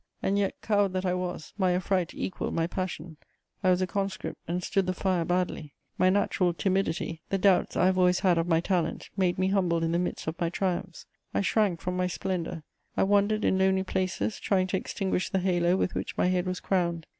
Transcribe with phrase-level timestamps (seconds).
[0.23, 3.17] And yet, coward that I was, my affright equalled my passion:
[3.63, 5.75] I was a conscript and stood the fire badly.
[5.99, 9.83] My natural timidity, the doubts I have always had of my talent, made me humble
[9.83, 11.05] in the midst of my triumphs.
[11.35, 12.63] I shrank from my splendour;
[12.97, 16.59] I wandered in lonely places, trying to extinguish the halo with which my head was
[16.59, 17.05] crowned.